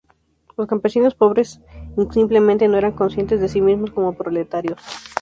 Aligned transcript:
Los 0.57 0.65
campesinos 0.65 1.13
pobres 1.13 1.61
simplemente 2.11 2.67
no 2.67 2.75
eran 2.75 2.93
conscientes 2.93 3.39
de 3.39 3.47
sí 3.47 3.61
mismos 3.61 3.91
como 3.91 4.13
'proletarios'. 4.17 4.81